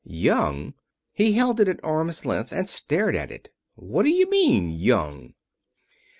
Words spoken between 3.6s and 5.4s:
"What d'you mean young?"